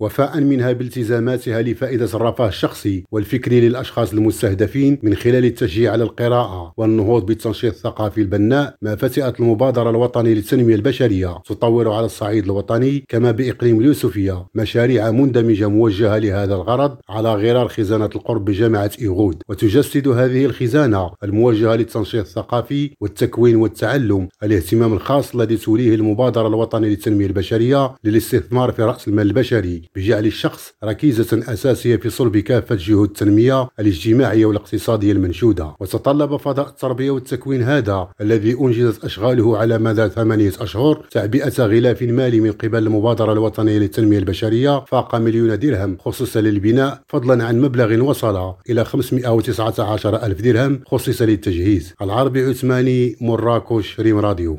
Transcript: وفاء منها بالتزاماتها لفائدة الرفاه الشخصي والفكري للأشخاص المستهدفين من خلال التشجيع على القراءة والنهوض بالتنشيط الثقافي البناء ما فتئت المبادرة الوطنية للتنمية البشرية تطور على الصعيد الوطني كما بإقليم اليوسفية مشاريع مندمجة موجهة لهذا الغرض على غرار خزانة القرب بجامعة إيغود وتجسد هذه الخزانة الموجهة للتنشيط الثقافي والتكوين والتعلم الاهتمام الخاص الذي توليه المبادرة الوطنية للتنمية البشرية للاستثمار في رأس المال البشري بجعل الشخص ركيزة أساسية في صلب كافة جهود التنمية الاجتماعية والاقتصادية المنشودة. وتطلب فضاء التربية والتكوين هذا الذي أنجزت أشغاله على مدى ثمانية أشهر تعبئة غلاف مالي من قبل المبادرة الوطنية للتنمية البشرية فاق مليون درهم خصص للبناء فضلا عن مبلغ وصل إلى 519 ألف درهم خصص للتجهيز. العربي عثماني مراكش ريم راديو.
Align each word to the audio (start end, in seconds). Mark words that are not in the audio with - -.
وفاء 0.00 0.40
منها 0.40 0.72
بالتزاماتها 0.72 1.62
لفائدة 1.62 2.04
الرفاه 2.14 2.48
الشخصي 2.48 3.04
والفكري 3.12 3.60
للأشخاص 3.68 4.12
المستهدفين 4.12 4.98
من 5.02 5.14
خلال 5.14 5.44
التشجيع 5.44 5.92
على 5.92 6.04
القراءة 6.04 6.72
والنهوض 6.76 7.26
بالتنشيط 7.26 7.72
الثقافي 7.72 8.20
البناء 8.20 8.74
ما 8.82 8.96
فتئت 8.96 9.40
المبادرة 9.40 9.90
الوطنية 9.90 10.34
للتنمية 10.34 10.74
البشرية 10.74 11.38
تطور 11.46 11.92
على 11.92 12.06
الصعيد 12.06 12.44
الوطني 12.44 13.04
كما 13.08 13.30
بإقليم 13.30 13.80
اليوسفية 13.80 14.46
مشاريع 14.54 15.10
مندمجة 15.10 15.68
موجهة 15.68 16.18
لهذا 16.18 16.54
الغرض 16.54 16.96
على 17.08 17.34
غرار 17.34 17.68
خزانة 17.68 18.10
القرب 18.16 18.44
بجامعة 18.44 18.90
إيغود 19.00 19.42
وتجسد 19.48 20.08
هذه 20.08 20.44
الخزانة 20.44 21.10
الموجهة 21.24 21.74
للتنشيط 21.76 22.26
الثقافي 22.26 22.90
والتكوين 23.00 23.56
والتعلم 23.56 24.28
الاهتمام 24.42 24.92
الخاص 24.92 25.34
الذي 25.34 25.56
توليه 25.56 25.94
المبادرة 25.94 26.48
الوطنية 26.48 26.88
للتنمية 26.88 27.26
البشرية 27.26 27.94
للاستثمار 28.04 28.72
في 28.72 28.82
رأس 28.82 29.08
المال 29.08 29.26
البشري 29.26 29.87
بجعل 29.98 30.26
الشخص 30.26 30.72
ركيزة 30.84 31.52
أساسية 31.52 31.96
في 31.96 32.10
صلب 32.10 32.36
كافة 32.36 32.76
جهود 32.80 33.08
التنمية 33.08 33.68
الاجتماعية 33.80 34.46
والاقتصادية 34.46 35.12
المنشودة. 35.12 35.74
وتطلب 35.80 36.36
فضاء 36.36 36.68
التربية 36.68 37.10
والتكوين 37.10 37.62
هذا 37.62 38.08
الذي 38.20 38.52
أنجزت 38.60 39.04
أشغاله 39.04 39.58
على 39.58 39.78
مدى 39.78 40.08
ثمانية 40.08 40.52
أشهر 40.60 41.06
تعبئة 41.10 41.64
غلاف 41.64 42.02
مالي 42.02 42.40
من 42.40 42.52
قبل 42.52 42.78
المبادرة 42.86 43.32
الوطنية 43.32 43.78
للتنمية 43.78 44.18
البشرية 44.18 44.84
فاق 44.84 45.16
مليون 45.16 45.58
درهم 45.58 45.96
خصص 46.00 46.36
للبناء 46.36 47.00
فضلا 47.08 47.44
عن 47.44 47.60
مبلغ 47.60 48.08
وصل 48.08 48.54
إلى 48.70 48.84
519 48.84 50.16
ألف 50.26 50.40
درهم 50.40 50.80
خصص 50.86 51.22
للتجهيز. 51.22 51.94
العربي 52.02 52.44
عثماني 52.44 53.16
مراكش 53.20 54.00
ريم 54.00 54.18
راديو. 54.18 54.56